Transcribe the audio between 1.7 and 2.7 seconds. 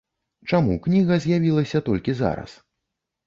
толькі зараз?